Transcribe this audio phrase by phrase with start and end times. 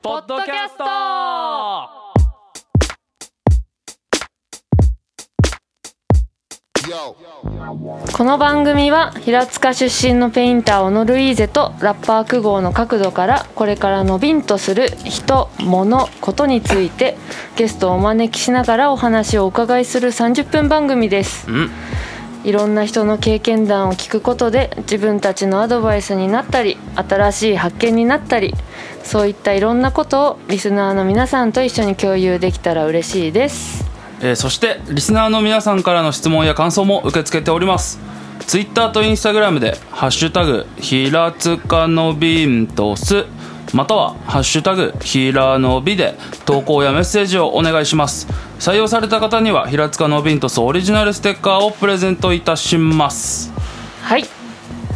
[0.00, 2.07] ポッドキャスト
[6.90, 17.18] この番組は平塚出身のペインター小野ルイーゼとラッパーク号の角度からこれからのびんとする人物ことについて
[17.56, 21.50] ゲストをお招きしながらお話をお伺いする30分番組です。
[21.50, 21.70] ん
[22.44, 28.54] いろんな人の経験談を聞くことで自分たちのアドバイスになったり新しい発見になったり
[29.02, 33.87] そういったいろんなことをリスナーの皆さんと一緒に共有できたら嬉しいです。
[34.20, 37.98] えーそしてリスナーの皆さんからの質問や感想も受け付けております。
[38.46, 43.26] ツイッターとインスタグラムで「ハッシュタグひらつかのびんとす」
[43.74, 46.16] または「ハッシュタグひらのび」で
[46.46, 48.26] 投稿やメッセージをお願いします。
[48.58, 53.52] 採用された方には平塚のびんとすオリジナルステッカーをプレゼントいたします。
[54.02, 54.24] はい。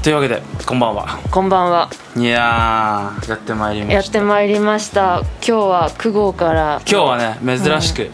[0.03, 1.19] というわけでこんばんは。
[1.31, 1.89] こんばんは。
[2.17, 3.95] いやーやってまいりました。
[3.95, 5.21] やってまいりました。
[5.21, 6.81] 今日は9号から。
[6.91, 8.11] 今日はね珍しく、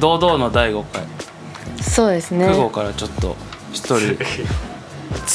[0.00, 1.02] 堂々の第5回。
[1.82, 2.46] そうですね。
[2.46, 3.36] 9号からちょっと
[3.72, 4.16] 一人。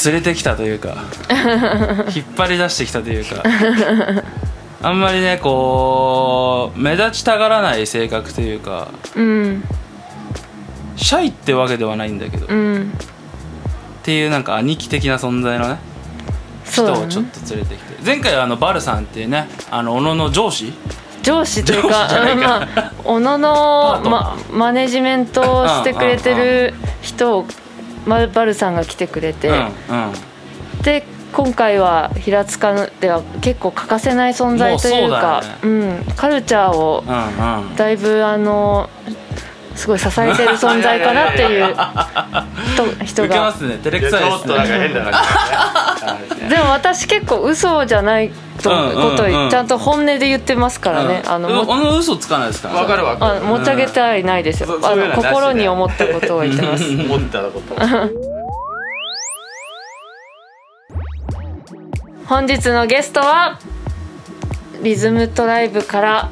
[0.06, 0.96] 連れてきたというか。
[2.16, 3.44] 引っ張り出してきたというか。
[4.82, 8.90] あんまりねこう目立ちたがらない性格というか。
[9.16, 9.64] うん。
[10.96, 12.94] シャイってわけではないんだけど、っうん。
[14.04, 15.78] ていうなんか兄貴的な存在のね
[16.70, 17.96] 人をちょっねと連れてきて。
[18.06, 20.74] 前回はあのバルさんっていうねあの小野の上司
[21.26, 22.08] 上司という上か。
[22.36, 27.46] まあ小野パのまマネジメントをしてくれてる人を
[28.06, 30.84] まバルさんが来てくれて、うんうん。
[30.84, 37.76] で今回は平塚では結構欠かせない存在というかもうそううん、カルチャーをうんうん。
[37.76, 38.90] だいぶあの
[39.76, 41.76] すごい支えてる存在かなっていう
[42.76, 43.78] と人受けまがすね。
[43.84, 44.90] 照れくさいですちょっとなんかね。
[46.50, 48.32] でも私結構嘘じゃない
[48.62, 51.32] とことをちゃんと本音で言ってますからね、うん。
[51.32, 52.76] あのうんも小野嘘つかないですから。
[52.76, 56.86] わかるわかある持ち上げてはいないですよ、あの心に思ったことを言ってます。
[56.90, 57.76] 思ったこと。
[62.28, 63.60] 本日のゲストは
[64.82, 66.30] リズムトライブから。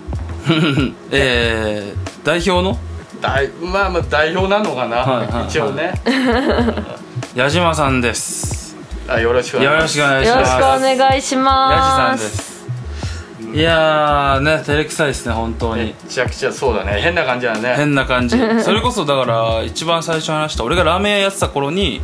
[1.12, 2.78] えー、代表の？
[3.24, 5.48] 代まあまあ代表なのかな、はいはいはい。
[5.48, 5.94] 一応ね。
[7.34, 8.76] 矢島さんです。
[9.08, 12.26] あよろしくお願いよろしくお願いしよろますしくお願いし矢地さます。
[12.26, 12.54] んです。
[13.54, 17.00] いやーね照れくさいですね本当めにちゃくちゃそうだね。
[17.02, 17.76] 変な感じだね。
[17.78, 18.38] 変な感じ。
[18.62, 22.02] それこそだから一番最初に話した俺がラーメン屋やってた頃に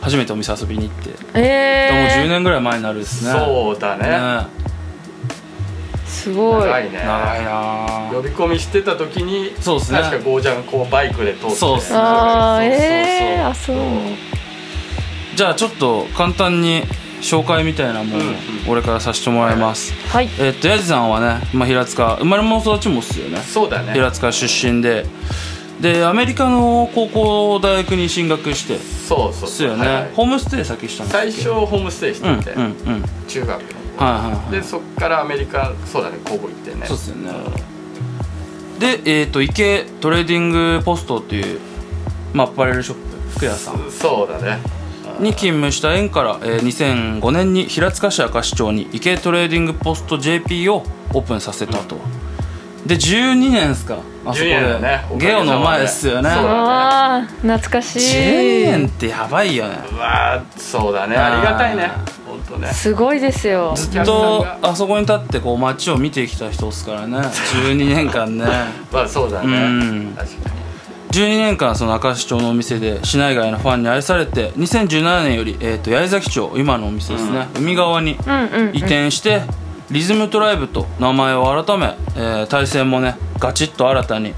[0.00, 3.30] 初めてお店遊びに行って、もう10え年ぐらい前になるですね。
[3.30, 4.08] そうだね。
[4.08, 4.16] ね。
[4.16, 4.46] ー、
[6.06, 6.64] すごい。
[6.64, 6.98] 長いね。
[6.98, 8.10] 長いな。
[8.12, 9.98] 呼び込みしてた時にそうっすね。
[10.00, 11.56] 確かゴーちゃんこうバイクで通って。
[11.56, 11.98] そうっすね。
[11.98, 13.76] あーそうそうそうえー、あそう。
[15.36, 16.82] じゃあちょっと簡単に
[17.20, 18.34] 紹介みたいなものをうんうん。
[18.68, 20.28] 俺からさせてもらいます、はい。
[20.38, 23.38] えっと矢地さんはね、まあ、平塚生まれも育ちもっすよね。
[23.40, 23.92] そうだね。
[23.92, 25.06] 平塚出身で。
[25.80, 30.10] でアメリカの高校大学に進学してそうそうですよね、はいはい。
[30.14, 33.04] ホームステイ先したんです最初ホームステイしてて、うんうんうん。
[33.28, 33.60] 中学。
[33.60, 34.50] のはいはいはい。
[34.52, 36.86] でそっからアメリカそうだね高校行ってね。
[36.86, 37.32] そうっすよね。
[38.78, 41.60] でえっ、と IKE Trading Post っていう、
[42.34, 43.90] まあ、アパレルショップ服屋さん。
[43.90, 44.58] そうだね。
[45.18, 50.82] に勤務した縁から、えー2005年に平塚市明石町に池トレーディングポスト JP を
[51.14, 51.96] オープンさせたと、
[52.86, 53.98] で12年ですか？
[54.24, 55.04] あそこ12年だで、ね。
[55.18, 56.30] ゲオの前ですよね。
[56.30, 59.76] そうだ懐かし12い年ってやばいよね。
[59.92, 61.16] うわあそうだね。
[61.16, 61.90] ありがたいね。
[62.26, 62.68] 本当ね。
[62.68, 63.74] すごいですよ。
[63.76, 67.18] ずっとあそこに立ってこう街を見てきた人ですからね。
[67.18, 68.44] 12年間ね。
[68.92, 69.46] まあそうだね。
[69.46, 70.14] うん。
[70.16, 70.56] 確かに
[71.10, 79.40] 12年間その明石町のお店で市内外のファンに愛されて2017年より、えー、と八重崎町今のお店ですね、海側にうんうん、うん、移転して、
[79.90, 84.34] リズムトライブと名前を改め、えー対戦もねガチッと新たに。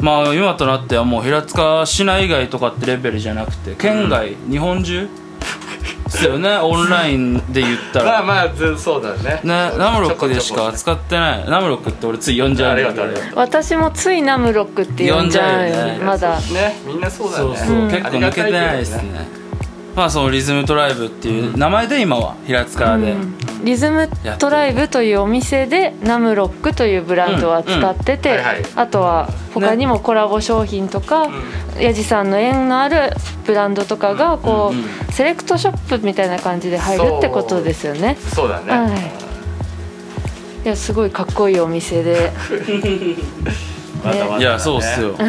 [0.00, 5.08] まあ今となってはもう平塚市内外とかってレベルじゃなくて県外、日本中
[6.04, 8.04] ですよねオンラインで言ったら。
[8.04, 9.40] まあまあずそうだね。
[9.44, 11.44] ねナムロックでしか扱ってない。
[11.48, 12.94] ナムロックって俺つい呼んじゃう
[13.34, 16.00] 私もついナムロックって呼んじゃうよね。
[16.02, 16.38] まだ。
[16.40, 17.44] ねみんなそうだね。
[17.44, 17.88] そうそう、うん。
[17.88, 19.28] 結構抜けてないですね。
[19.94, 23.12] まあそのリズムトライブっていう名前で今は平塚で。
[23.12, 28.40] うんリズムトライブというお店でナムロックというブランドを扱ってて
[28.74, 31.28] あとは他にもコラボ商品とか、
[31.78, 33.10] ヤジさんの縁のある
[33.44, 38.16] ブランドとかがこう、うんセレクトショップみたいな感じで入るってことですよね。
[38.16, 38.92] そうだね、はい。
[40.64, 42.32] いやすごいかっこいいお店で。
[44.02, 44.42] まだまね。
[44.42, 45.14] いやそうっすよ。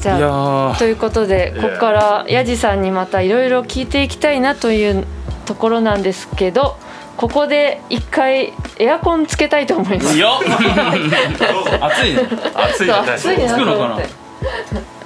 [0.00, 0.78] じゃあいやー。
[0.78, 5.04] ということでここからヤジさんにまたいろいろ聞いていきたいなという
[5.44, 6.76] ところなんですけど
[7.16, 10.18] ここで一回エアコンつけたいと思います。
[10.18, 10.44] よっ
[11.80, 12.28] 暑いね。
[12.54, 12.92] 暑いね。
[12.92, 13.98] 暑いなつくのかな？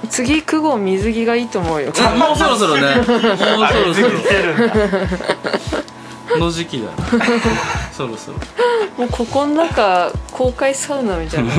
[0.09, 1.93] 次9号水着がいいと思うよ。
[2.17, 2.83] もうそろそろね。
[2.97, 3.37] もうそろ
[3.95, 4.01] そ
[6.37, 6.39] ろ。
[6.39, 6.91] の時期だよ
[7.93, 8.39] そろそろ。
[8.97, 11.53] もうここの中公開サウナみたいな。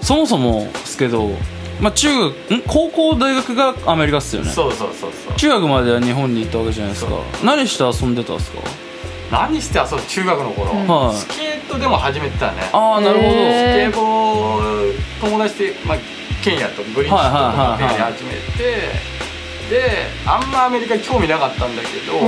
[0.00, 1.30] そもそもですけど、
[1.80, 2.62] まあ、中学ん？
[2.66, 4.50] 高校大学がアメリカっすよね。
[4.50, 5.36] そうそうそうそう。
[5.36, 7.12] 中学までは日本に行ったわけじゃないですか。
[7.42, 8.58] 何して遊んでたんですか？
[9.32, 11.16] 何して遊ぶ中学の頃、はい。
[11.16, 12.62] スケートでも始めてたね。
[12.72, 15.98] ああなるほど、スケボー友達で、まあ、
[16.42, 18.92] ケンヤとグリーンチとかでやり始めて
[19.70, 22.20] であんまアメリカ興味なかったんだけど、う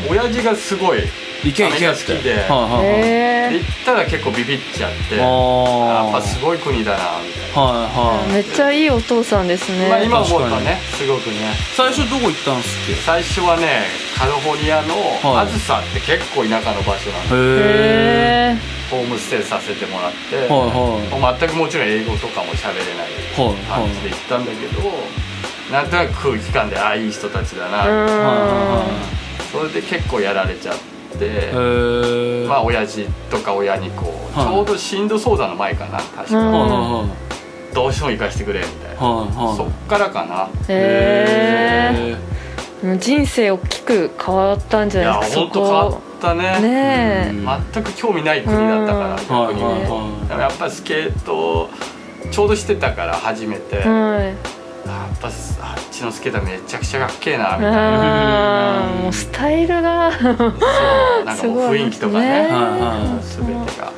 [0.00, 1.00] ん親父がすごい
[1.42, 6.98] 行け行け好きで行ったら結構ビビっちゃってやっぱすごい国だな、
[7.56, 8.32] はいはい。
[8.34, 9.88] めっちゃいいお父さんですね。
[9.88, 11.56] まあ、今思うとねすごくね。
[11.74, 13.00] 最初どこ行ったんすっけ？
[13.00, 13.84] 最初はね
[14.18, 14.94] カリフォルニアの
[15.24, 15.46] はい。
[15.46, 17.38] あずさって結構田舎の場所なんでへ
[18.52, 21.38] えへホームステイさせてもらって、はいはい。
[21.40, 24.92] 全くもちろん英語とかも喋れないはい感じで行ったんだけど、
[25.72, 27.84] なんとなく空気感でああいい人たちだな、
[29.50, 30.76] それで結構やられちゃっ
[31.18, 31.50] て、
[32.46, 34.46] まあ親父とか親にこう、はい。
[34.46, 37.25] ちょうど震度相談の前かな確か、うんはいはい
[37.76, 39.56] どうしても行かしてくれみたいな、はいはい。
[39.58, 40.48] そっからかな。
[40.66, 42.16] へ
[42.82, 42.96] え。
[42.98, 45.40] 人生大きく変わったんじいやゃないですか。
[45.42, 46.60] 本当変わったね。
[46.60, 47.34] ね
[47.74, 49.90] 全く興味ない国だったから、うん逆にはいはいね。
[49.90, 50.28] はい。
[50.28, 51.68] でもやっぱスケート
[52.30, 54.34] ちょうどしてたから初めて、やっはい。
[55.20, 55.28] ぱ
[55.60, 60.34] あっちのスケートはめちゃくちゃかっけえなみたいな、もうスタイルがそう
[61.26, 62.40] なんかもう雰囲気とかねね。
[62.40, 63.24] はいはい。
[63.36, 63.92] 全てが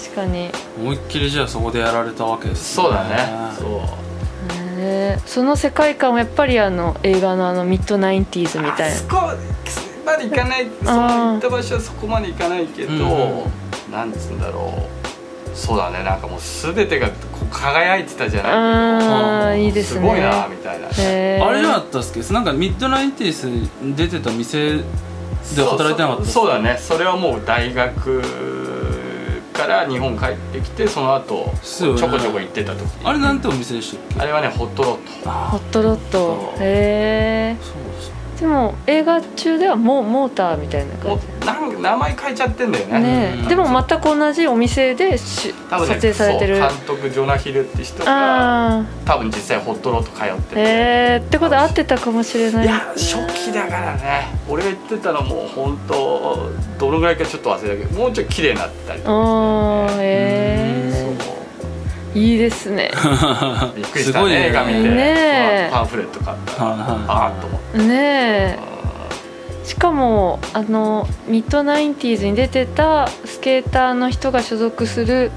[0.00, 0.50] 確かに。
[0.78, 3.16] 思いっきりじゃあそこでやられたわけですそうだね。
[3.58, 4.80] そう。
[4.80, 9.16] ねその世界観はやっぱりあの映画のあのミッドナインティーズみたいあそこ
[10.06, 12.96] まで行かないその行った場所はそこまで行かないけど、う
[13.90, 13.92] ん。
[13.92, 14.72] なんつうんだろ
[15.54, 15.56] う。
[15.56, 16.02] そうだね。
[16.02, 17.12] なんかもう全てがこ
[17.42, 18.48] う輝いてたじゃな。
[18.48, 20.00] ないああ、いいですね。
[20.00, 20.88] すごいなみたいな。
[20.88, 21.46] へー。
[21.46, 22.32] あれじゃなかったっすっけ？
[22.32, 24.82] なんかミッドナインティースに出てた店で
[25.56, 26.78] 働いてなかったっすそうそうだね。
[26.80, 28.22] それはもう大学
[29.60, 32.86] から日本帰ってきてその後ちょこちょこ行ってた時。
[33.04, 34.20] あれなんてお店でしたっけ？
[34.20, 35.30] あれはねホットロット。
[35.30, 36.54] ホットロット。
[36.58, 41.26] へえそうそうでも映画中ではモモーターみたいなも感じ。
[41.26, 42.96] うなん名前変えちゃってんだよね。
[42.96, 43.42] うん。
[43.42, 46.54] ねでも全く同じお店でしね撮影されてる。
[46.56, 50.60] 監督ジョナヒルって人が多分実際ホットロット通ってて。
[50.60, 52.64] へえってことは合ってたかもしれない。
[52.64, 54.28] いや初期だからね。
[54.48, 61.36] 俺が言ってたのも本当どのぐらいかちょっと忘れたけどもうちょい綺麗になったりとかああへそう。
[61.36, 61.39] え
[62.14, 62.90] いいですね。
[63.76, 64.40] びっくりしたすごいね。
[64.40, 65.70] ね映画見て、ねえ。
[65.72, 66.76] パンフレット買ったあ
[67.08, 67.78] あと思って。
[67.78, 68.58] ねえ。
[69.64, 75.30] しかもあのミッドナインティーズに出てたスケーターの人が所属する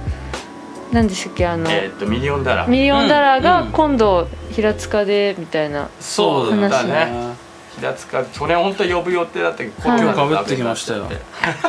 [0.92, 2.70] 何でしたっけあの、えーっとミリオンダラー。
[2.70, 7.36] ミリオンダラーがうん今度平塚でみたいな、そうだ話ね。
[7.80, 11.08] 平塚去年本当は呼ぶ予定だったけどコはい今日被ってきましたよ。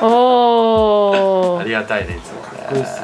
[0.02, 2.78] おお ありがたいねいつもね。
[2.78, 3.03] いいっすね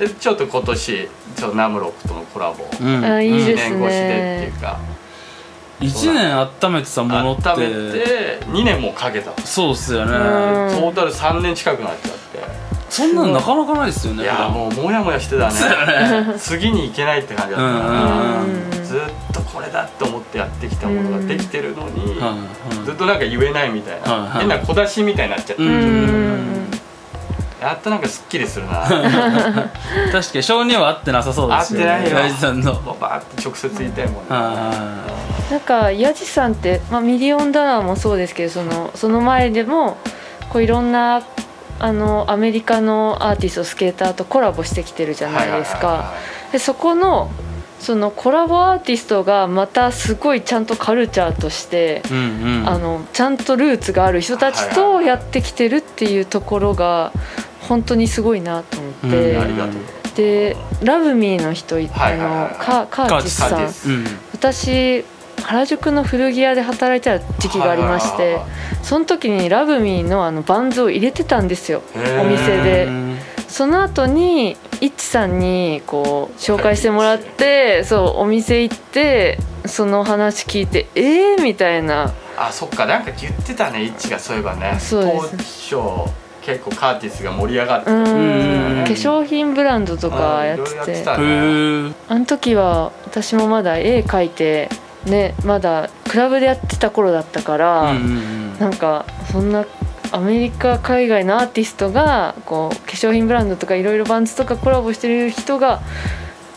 [0.00, 2.64] でちょっと今年ちょっとナムロックとのコラボ。
[2.80, 3.04] うん。
[3.04, 3.76] あいい1ですね。
[3.76, 4.80] 年越しでっていうか。
[5.80, 7.48] 1年温めてたものって。
[7.50, 9.30] 温めて2年もかけた。
[9.30, 10.12] のそうっすよね。
[10.12, 10.20] うん。
[10.80, 12.20] トータル3年近くなっちゃって。
[12.88, 14.22] そんなんなかなかないですよね。
[14.24, 16.34] いやもうモヤモヤしてたね。
[16.38, 17.78] 次に行けないって感じだった。
[17.78, 19.00] からうんずっ
[19.34, 22.18] とこれだって思ってやってきたものができてるのに
[22.84, 24.30] ずっとなんか言えないみたいな。
[24.30, 25.62] 変な小出しみたいになっちゃって
[27.60, 28.82] やっとなんかすっきりするな。
[28.88, 32.16] 確かに性には合ってなさそうですよ合ってないよ。
[32.16, 32.72] 大地さんの。
[33.00, 34.20] バーって直接言いたいもんね。
[34.28, 39.98] はなんかヤジさんって、まあ、ミリオンダラーもそうですけどそのその前でも
[40.48, 41.22] こういろんな
[41.78, 46.12] あのアメリカのアーティストスケーターとコラボしてきてるじゃないですか。
[46.52, 47.30] でそこの
[47.80, 52.68] そのコラボアーティストがまたすごいちゃんとカルチャーとして、いうんうん。
[52.68, 57.12] あのちゃんとルーツがある人たちはいとやってきてるっていうところが
[57.70, 59.86] 本当にすごいなと思って、うん
[60.16, 65.04] で「ラブミーの人いはいはいカカーティスさん私
[65.44, 68.40] 原宿の古着屋で働いてた時期がありまして
[68.82, 71.82] その時にラブミーのあのバンズを入れてたんですよ
[72.20, 72.86] お店で。
[72.86, 73.18] うん
[73.50, 82.12] その後にイッチさんにこう紹介してもらってそうお店行ってその話聞いてえーみたいな。
[82.38, 82.86] あそっか。
[82.86, 84.76] なんか言ってたねイッチがそういえばね。
[84.78, 85.04] そう
[85.36, 85.70] です。
[85.70, 86.10] 当初
[86.52, 88.06] 結構カーティスが盛り上がってうたん。
[88.06, 88.84] うん。
[88.84, 91.04] 化粧品ブランドとかやってて。
[91.06, 91.16] あ
[92.18, 94.68] の時は私もまだ絵描いて
[95.06, 98.58] ねまだクラブでやってた頃だったから、うんうんうん。
[98.58, 99.64] なんかそんな
[100.12, 105.80] アメリカ海外のアーティストがこう化粧品ブランドとかいろいろバンズとかコラボしてる人が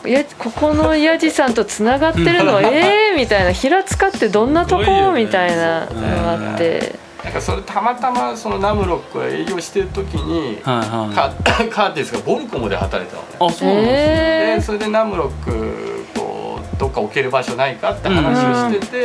[0.06, 2.60] やここのヤジさんとつながってるの？
[2.66, 3.16] えー？
[3.16, 3.52] みたいな。
[3.54, 4.84] 平塚ってどんなとこ？
[5.14, 5.24] ね。
[5.24, 10.78] みたいなのがあってなんかそれたまたまそのナムロックが営業してる時にはい
[11.16, 11.44] はい。
[11.46, 13.38] カ カーティスがボルコモで働いてたのね。
[13.40, 14.62] あそうなんですね。
[14.62, 18.98] それでナムロックこうどっか置ける場所ないかって話をしてて、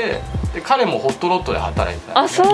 [0.55, 2.47] で彼もホットロットで働いてたのあそう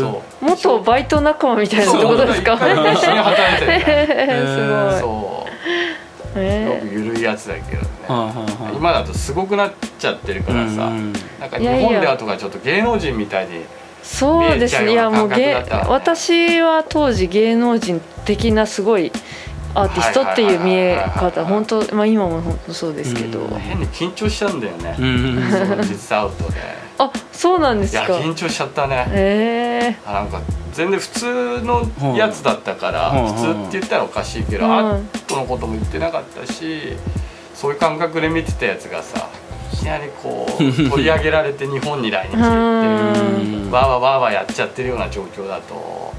[0.00, 0.44] そう。
[0.44, 2.54] 元バイト仲間みたいなそうことですか？
[2.54, 5.00] 一緒に働いてるえ すごい。
[5.00, 5.50] そう。
[6.36, 7.88] えすごく緩いやつだけどね、
[8.76, 11.12] 今だとすごくなっちゃってるからさ、うんうん。
[11.40, 13.64] なんか日本ではとかちょっと芸能人みたいに
[14.10, 14.92] そうですね。
[14.92, 15.30] いやもう
[15.88, 19.12] 私は当時芸能人的なすごい
[19.74, 23.58] アーティストっていう見え方本当まあ今も本当そうですけど、うん。
[23.60, 25.38] 変に緊張しちゃうんだよね、うん。
[26.10, 26.60] アウトで
[26.98, 29.06] あそうなんですいやか緊張しちゃったね。
[29.10, 30.40] えあなんか
[30.72, 33.32] 全然普通のやつだったから、うん。
[33.32, 34.72] 普通って言ったらおかしいけど、うん。
[34.72, 36.96] アートのことも言ってなかったし
[37.54, 39.22] そういう感覚で見てたやつがさい
[39.80, 40.56] きなりこう
[40.90, 43.68] 取り上げられて日本に来日してう。
[43.68, 43.70] ん。
[43.70, 46.12] わーわーわーわーやっちゃってるような状況だと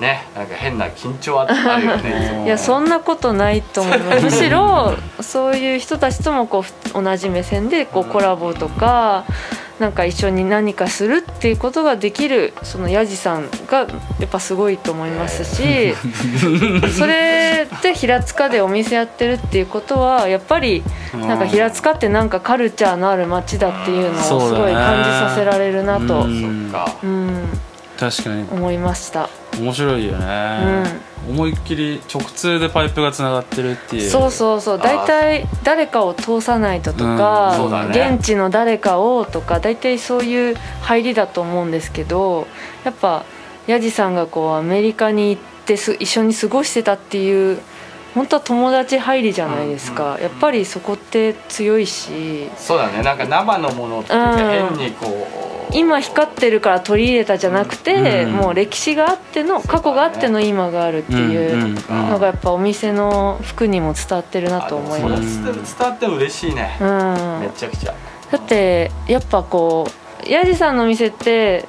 [0.00, 2.44] ねなんか変な緊張ああるよね。
[2.44, 9.24] いやそんなことないと思いますむしろそういう人たちともこうふ同じ目線でこうコラボとか
[9.78, 13.80] なんか一緒に何かするっていうことができるそのヤジさんが
[14.20, 15.94] やっぱすごいと思いますし
[16.96, 26.22] それで平塚でお店やってるっていうことはやっぱりなんか平塚ってなんかカルチャーのある街だっていうのをすごい感じさせられるなと。
[26.22, 26.70] うん、
[27.98, 28.46] 確かに。
[28.50, 29.28] 思いました。
[29.58, 30.84] 面白いよね、
[31.28, 34.10] 思いっきり直通でパイプがつながってるっていう。
[34.10, 34.78] そうそうそう。
[34.78, 37.92] 大体誰かを通さないととか、うん。
[37.92, 38.14] ね。
[38.16, 42.48] 現地の誰かをとか大体そういう入りだと思うんですけど
[42.84, 43.24] やっぱ
[43.68, 47.60] ヤジさんがこうアメリカに行ってす一緒に過ごしてたっていう
[48.14, 52.48] 本当は友達入りじゃないですか、やっぱりそこって強いし。
[52.56, 53.02] そうだね。
[53.02, 58.32] なんか生のものって変にこう今光ってるから取り入れたじゃなくて、うん。
[58.32, 65.40] もう歴史があっての過去があっての今があるっていうのがやっぱお店の服にも伝わってるなと思います。
[65.40, 67.40] あでもそれ伝わっても嬉しいね、うん。
[67.40, 67.94] めちゃくちゃ。
[68.30, 69.86] だってやっぱこ
[70.26, 71.66] うヤジさんのお店って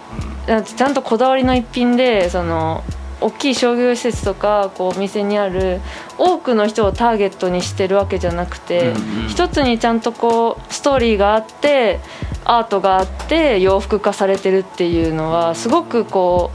[0.47, 2.83] ちゃんとこだわりの一品でその
[3.21, 5.79] 大きい商業施設とかこうお店にある
[6.17, 9.27] 多くの人をターゲットにしてるわけじゃなくて、うんうん。
[9.27, 11.99] 一つにちゃんとこうストーリーがあって
[12.43, 16.51] アートがあって洋服化されてるっていうのはすごくこ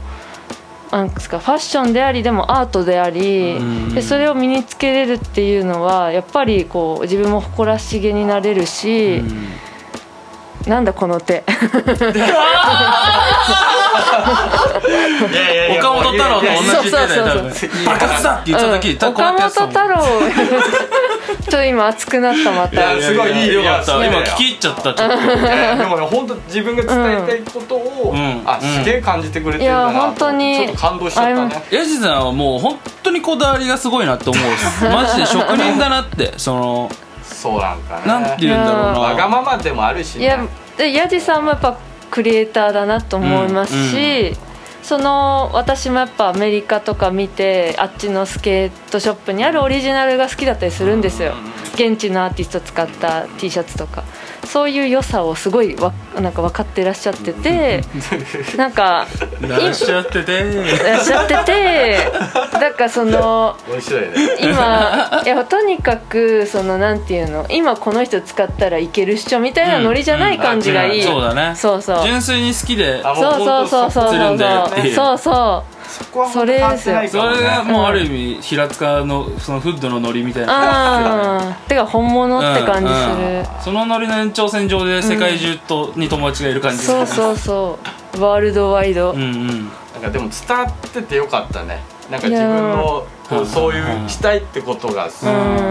[0.91, 9.17] うなんですかファッションでありでもアートであり、うんでそれを身につけれるっていうのはやっぱりこう自分も誇らしげになれるし。
[9.17, 9.47] うん。
[10.67, 11.43] なんだこの手
[13.91, 16.51] いやいやいや岡本太郎と同
[16.83, 17.85] じ手で多分そうそうそう。
[17.85, 19.97] 爆発だって言った時うや岡本太郎。
[21.31, 25.09] ちょっと今熱くなったまいやたすごいいいよかった今聞き入っちゃったちょっ
[25.77, 28.41] でもね本当自分が伝えたいことを、うん。
[28.45, 34.85] あすげえ感じてくれてるんだないや本当にちょっと感動しちゃったねヤジさんはもう本当にこだわりがすごいなって思うです。
[34.89, 36.89] マジで職人だなってその
[37.23, 38.01] そうなんかね。
[38.05, 38.99] なんて言うんだろうな。
[38.99, 40.39] わがままでもあるし、ね、いや
[40.77, 41.75] でヤジさんもやっぱ
[42.11, 44.35] クリエイターだなと思いますし、
[44.83, 51.33] その私もやっぱアメリカとか見てあっちのスケートショップにあるオリジナルが好きだったりするんですよ。
[51.75, 54.03] 現地のアーティスト使った T シャツとか
[54.51, 57.85] そういう良さをすごいわなんか分かってらっしゃってて
[58.57, 59.07] なんか
[59.39, 60.41] らっしゃってて。
[60.41, 61.97] いらっしゃってて
[62.59, 64.07] だからその面白いね。
[64.41, 71.53] 今いやとにかくそのなんていうの今この人使ったらいけるっしょみたいなノリじゃない感じがいい、そうだね。
[71.55, 72.03] そうそう。
[72.03, 75.17] 純粋に好きでそうそうそうそうするんだよっていうそう。
[75.17, 75.63] そそこは
[76.31, 77.01] それですよ。
[77.07, 80.53] それがもうある意味平塚のそのフッドのノリみたいうな。
[80.53, 83.45] ああてか本物って感じすうんるうん。
[83.61, 87.79] そのノリの延長線上で世界中とに友達がいる感じそうそうそ
[88.17, 88.21] う。
[88.21, 89.11] ワールドワイド。
[89.11, 89.47] うんうん。
[89.93, 91.81] なんかでも伝わっててよかったね。
[92.09, 95.09] なんか自分のこいうそういうんうしたいってことがん。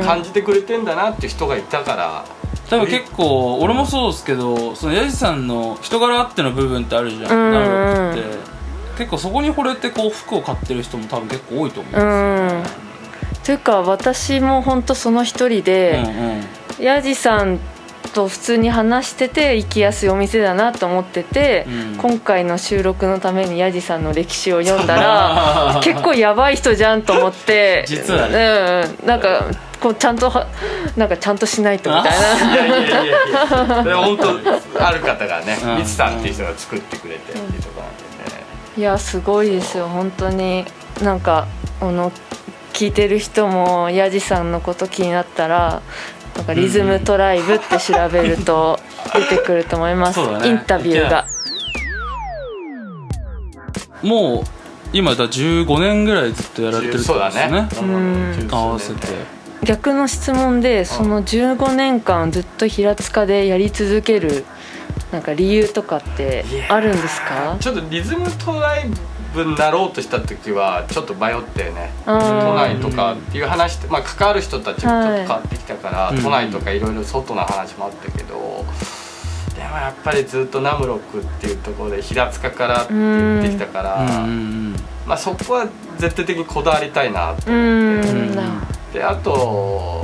[0.05, 2.25] 感じてくれてんだなっていう人がいたから。
[2.69, 8.60] 多分結構俺もそうですけどそのヤジさんの人柄あっての部分ってあるじゃん、うんナルロって
[9.01, 12.63] 結構そこに惚れてこう服を買ってる人も多分結構多いと思う、うん。
[13.43, 16.03] というか私も本当その一人うんで、
[16.79, 16.85] うん。
[16.85, 17.59] ヤジさん
[18.13, 21.97] と普通に話してて行きやすいお店だなと思ってて、うん。
[21.97, 27.85] 今回の収録のためにヤジさんの歴史を読んだら 結構やばい人じゃんと思って。
[27.87, 29.47] 実はね、うん、なんか
[29.81, 30.47] こうちゃんとは
[30.95, 32.53] なんかちゃんとしないとみたいな。
[32.53, 33.81] いやいやいやいや。
[33.83, 35.77] で本当ある方がねうん。
[35.79, 38.00] ミツさんっていう人が作ってくれてっていうところなんで。
[38.00, 38.00] ね
[38.81, 39.89] いやすごいですよ。
[39.89, 40.65] 本当に
[41.03, 41.47] なんか
[41.83, 42.11] あの
[42.73, 45.83] 聞いてる人もヤジさんのこと気になったら
[46.35, 48.81] なんかリズムトライブって調べると
[49.13, 50.49] 出てくると思います、ね。
[50.49, 51.27] インタビューが。
[54.03, 54.49] もう
[54.95, 57.61] 今だ15年ぐらいずっとやられてるってそうだことですね。
[57.61, 57.69] ね。
[57.83, 58.49] うん。
[58.51, 59.09] 合わせて。
[59.63, 64.47] 逆の質問でその15年間ずっと平塚でやり続ける
[65.13, 67.57] なんか理由とかってあるんですか？
[67.61, 68.91] ちょっとリズムトライ
[69.35, 78.65] ブになろうとした時はちょっと迷ってね都内とかっていう話って、まあ、関わる人たちもちょっと変わってきたから、はい都内とかいろいろ外の話もあったけど、
[79.55, 84.27] でもやっぱりずっとナムロックっていうところで平塚からって言ってきたから、
[85.07, 85.69] まあ、そこは
[85.99, 88.13] 絶対的にこだわりたいなとう思って。
[88.13, 88.17] ん。
[88.17, 88.61] うん。
[88.93, 90.00] であと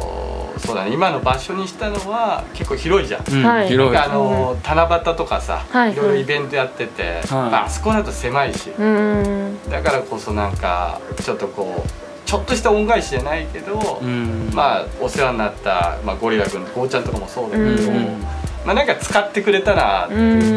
[0.67, 0.93] そうだね。
[0.93, 3.25] 今の場所にしたのは結構広いじゃん。
[3.29, 3.43] うん。
[3.45, 3.69] はい。
[3.69, 3.97] 広い。
[3.97, 5.93] あの七夕とかさ、はい。
[5.93, 9.59] いろいろイベントやってて、まあ、あそこだと狭いし、うん。
[9.71, 11.89] だからこそなんかちょっとこう
[12.27, 14.51] ちょっとした恩返しじゃないけど、うん。
[14.53, 18.21] まあお世話になった、まあ、ゴリラ君ゴーちゃんとかもそうだけど、うん。
[18.65, 20.09] まあなんか使ってくれたら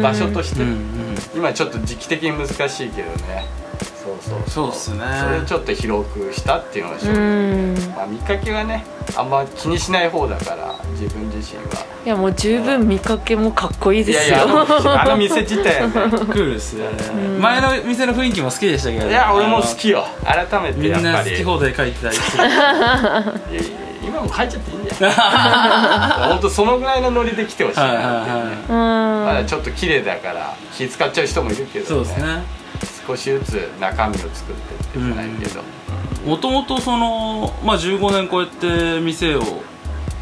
[0.02, 0.62] 場所として、
[1.34, 3.46] 今ちょっと時期的に難しいけどね
[3.80, 4.50] そうそう。
[4.50, 5.00] そうっすね。
[5.20, 7.74] それをちょっと広くしたっていうのが正う直、ん。
[7.96, 8.84] まあ、見かけはね
[9.16, 11.86] あんま気にしない方だから自分自身は。
[12.04, 14.36] いやもう十分見かけもかっこいいですよ。
[14.36, 16.84] いやいや あの店自体はねクールっすね。
[17.40, 19.08] 前の店の雰囲気も好きでしたけど。
[19.08, 20.06] いや俺も好きよ。
[20.24, 21.32] 改めてみんなやっぱり。
[21.32, 22.60] 好き放題書いてたりしていやいや
[24.02, 25.12] 今も書いちゃっていいんだよ
[26.30, 29.24] 本当そのぐらいのノリで来てほしいはいはいなっていうねうん。
[29.26, 32.42] まだちょっと綺麗だから気使っちゃう人もいるけど、ね、そうですね
[33.06, 35.62] 少しずつ中身を作ってってじゃないけど、
[36.26, 39.42] もともとその、まあ、15年こうやって店を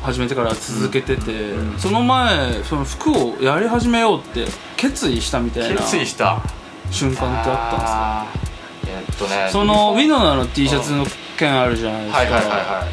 [0.03, 1.79] 始めてから続けてて、うん。
[1.79, 6.41] その前その服をやり始めようって決意したみたいな決意した。
[6.91, 9.51] 瞬間ってあっとねったんですか？
[9.51, 11.05] そのウィノナの T シャツの
[11.37, 12.89] 件あるじゃないですか、はいはいはいはい。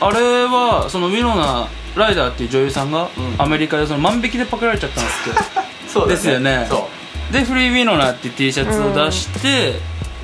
[0.00, 3.08] あれはそのウィノナライダーっていう女優さんがん。
[3.38, 5.36] アメリカでその万引きでパクられちゃったんですけど。
[5.86, 6.66] そうだですよね。
[6.68, 6.80] そう
[7.32, 9.74] でフリーウィノナっていう T シャツを出して、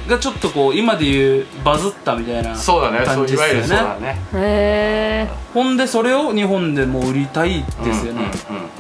[0.09, 2.99] がちょっとこう今で言うバズったみたいなそうだね。
[3.01, 3.83] そ感ういわゆるじですよね。
[3.83, 4.21] そうだね。
[4.35, 8.71] へえほんでそれを日本でも売りたいですよね、うんうんうんうん。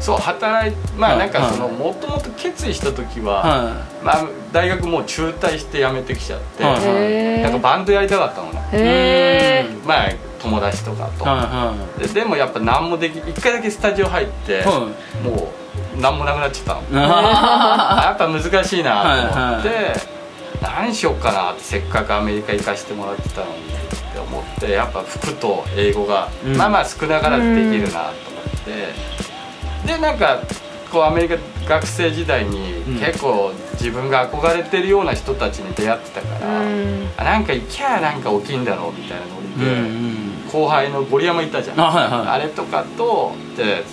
[0.00, 8.68] そう働いまあはいなんかそのはいもともと決意した時は、はまあ、大学もう中退して辞めてきちゃって、はいへなんかバンドやりたかったのね。
[8.72, 14.88] えへまあ友達とかと、いはででもやっぱ何もでき一回だけスタジオ入って、いは
[15.22, 15.28] い。
[15.28, 15.48] もう
[16.00, 17.02] 何もなくなっちゃったの。
[17.08, 19.02] はあやっぱ難しいな。
[19.32, 20.18] と思って、はい。
[20.60, 28.14] 何しよっかなってせっかくアメリカ行かしてもらってたのにって思ってやっぱ服と英語が、うんまあまあ少なからずできるなと思っ
[29.84, 30.40] て、でなんか
[30.90, 31.36] こうアメリカ
[31.68, 32.98] 学生時代にうん。
[32.98, 37.10] 結構自分が憧れてるような人たちに出会ってたから、うん。
[37.16, 40.48] あなんか行きゃなんか起きんだろうみたいなノうんリで、うん。
[40.50, 41.80] 後輩のゴリ山いたじゃん。
[41.80, 42.28] あはいはい。
[42.28, 43.84] あれとかとで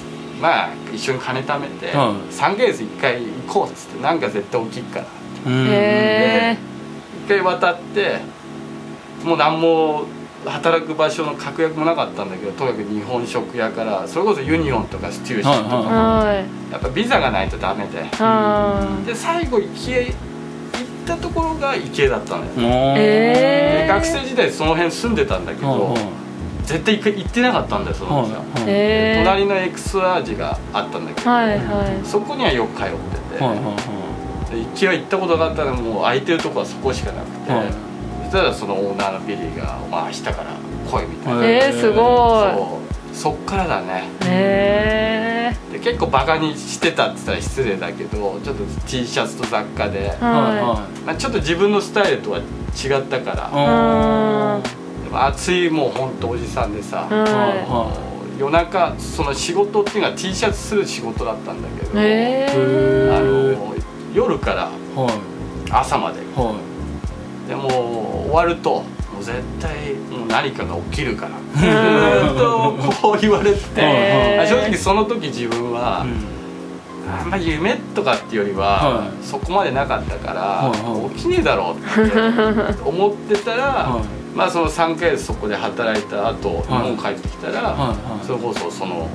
[0.42, 5.06] まあ一緒に金貯めて、はい3ヶ月1回行こうっつってなんか絶対起きっから。
[5.46, 5.68] うん。
[5.70, 6.58] へ
[7.26, 8.20] 1回渡って
[9.24, 10.06] もう何も
[10.46, 16.72] 働く場所の確約もなかったんだけどとにかく日本食屋からそれこそユニオンとかステューシーとか、はいはい。
[16.72, 18.06] やっぱビザがないとダメで。
[18.20, 20.16] あで最後行っ
[21.08, 26.25] たところが池江だったのよ、え学生時代その辺住んでたんだけど、はいはい
[26.66, 29.26] 絶対行ってなかったんだよその店は、はいはい。
[29.26, 32.06] 隣のエクスラージがあったんだけど、はいはい。
[32.06, 34.16] そこにはよく通ってて、はいはい
[34.56, 37.72] 一回行ったことがあったらもう空いてるとこはそこしかなくて、はい。
[38.24, 40.36] そしたらそのオーナーのビリーが「お前明日から
[40.90, 42.80] 来い」みたいな、はいえー、すごそ
[43.12, 43.16] う。
[43.16, 44.10] そっからだね。
[44.22, 50.02] いへえで結構バカにしてたって言ったら失礼だけどちょっと T シャツと雑貨で、い。
[50.04, 50.20] はい
[51.06, 54.60] まあ、ちょっと自分のスタイルとは違ったから、いあ
[55.16, 57.08] でも熱いもうほんとおじさんでさ、
[58.38, 63.74] 夜中その仕事っていうのは T シャツする仕事だったんだけど、あの
[64.14, 65.72] 夜からはい。
[65.72, 66.20] 朝まで。
[66.36, 66.60] は
[67.48, 68.84] でも終わるとも
[69.22, 71.32] う絶対もう何かが起きるから。
[71.60, 73.60] ずーっとこう言われて
[74.50, 76.36] 正直その時自分は、うん
[77.08, 79.10] あんまり夢とかっていうよりは、はい。
[79.24, 81.16] そこまでなかったから、はいはい。
[81.16, 86.62] 起きねえだろうって思ってたら、はいまあその3ヶ月そこで働いた後、はい。
[86.64, 88.26] 日本帰ってきたら、はいはい。
[88.26, 89.08] それこそその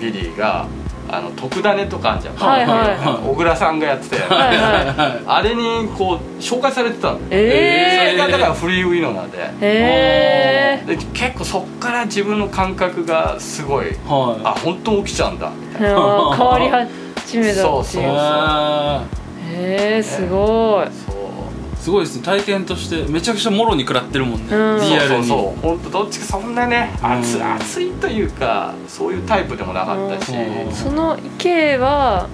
[0.00, 0.66] ビリーが
[1.12, 3.28] あの特ダネとかあんじゃん、はいはい。
[3.28, 9.38] 小倉さんがやってたやはいはいあれにこう紹介されてたんだよ、えそれがだからフリーウィノナで。
[9.38, 14.40] ー、へで結構そっから自分の感覚がすごいはい。
[14.44, 18.14] あ本当起きちゃうんだみたいえー、 変わり始めたそうそうっていう。
[19.52, 20.84] へへえすごい。
[20.86, 21.09] なそう。
[21.09, 21.09] ー
[21.90, 22.22] すごいですね。
[22.22, 24.54] 体験としてめちゃくちゃもろに食らってるもんね。
[24.54, 24.80] うん。
[24.80, 25.26] リアルに。
[25.26, 25.60] そうそうそう。
[25.60, 27.52] 本当どっちかそんなね熱うん。
[27.54, 30.32] 熱いというかそういうタイプでもなかったし。
[30.32, 30.72] うん。
[30.72, 32.28] その池は、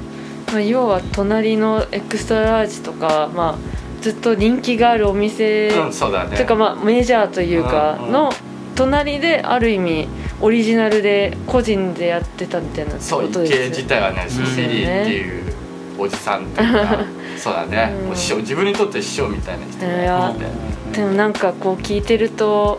[0.53, 6.37] まあ、要は隣のエクストララージとか、まあ、ずっと人気があるお店、うんそうだね。
[6.37, 8.31] というかまあメジャーというかの
[8.75, 10.07] 隣である意味
[10.43, 15.56] オリジナルで個人でやってたみたいなそうこと池ですよ自体はねうんセリーっていう
[15.99, 16.99] おじさんっていうか
[17.37, 17.95] そうだね。
[18.09, 18.17] うん。
[18.17, 20.35] 師匠自分にとって師匠みたいな人いや
[20.93, 22.79] でもなんかこう聞いてると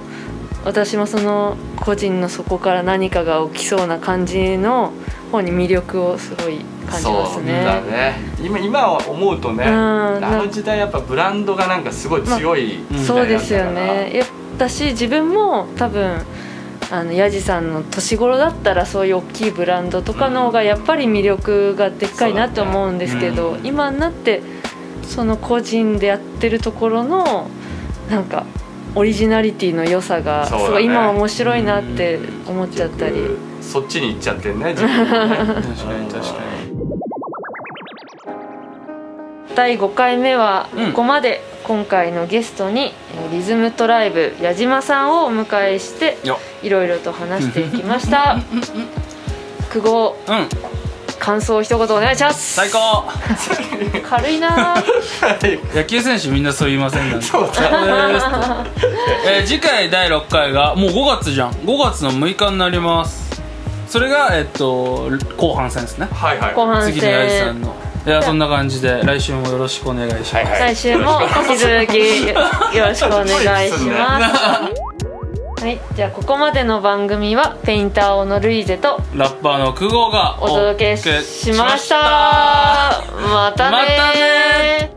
[0.66, 4.92] 私もその個人の底から何かが起きそうな感じの
[5.32, 7.90] 方に魅力をすごい感じますそうだね。
[7.90, 14.24] ね今今は思うとねうんあの時代やっぱブランドがなんかすごい強いうんそうですよね。
[14.58, 16.22] 私自分も多分
[16.90, 24.42] あのヤジさんの年頃だったらそういう大きいブランドとかの方がやっぱり魅力がでっかいなって思うんですけど、そうだね今になって
[25.04, 27.50] その個人でやってるところの
[28.10, 28.46] なんか
[28.96, 33.38] オリジナリティの良さがすごい今面白いなって思っちゃったり。
[33.62, 35.36] そっちに行っちゃってんね自分もね。
[35.62, 36.32] 確かに確か
[36.64, 37.17] に
[39.58, 40.92] 第5回目はうん。
[40.92, 48.38] ここまで、今回のゲストにえーリズムトライブ矢島さんをお迎えしてよいろいろと話していきました。
[49.72, 50.48] 久保うん。
[51.20, 52.54] 感想を一言お願いします。
[52.54, 53.04] 最高。
[54.08, 54.76] 軽いな。
[54.76, 58.66] ぁ野球選手みんなそう言いませんなんてそうだ
[59.26, 61.52] えー次回第6回がもう5月じゃん。
[61.52, 63.42] 5月の6日になります。
[63.90, 66.08] それがえっと後半戦ですね。
[66.14, 66.54] はいはい。
[66.54, 67.76] 後半次のヤジさ戦んの
[68.08, 70.60] いやそんな感じで来週もよろしくお願いします、はいはい。
[70.74, 72.34] 来週も引き続きよ
[72.82, 75.62] よろしくお願いします。
[75.62, 83.02] はいじゃあここまでの番組はペインターオノルイーゼとラッパーの久保がお届けしました。
[83.02, 83.28] お届けしました。
[83.34, 83.82] またねー。
[83.82, 84.14] また
[84.92, 84.97] ね